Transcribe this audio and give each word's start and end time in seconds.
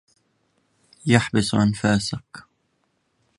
يحبس 1.05 1.53
أنفاسك. 1.55 2.43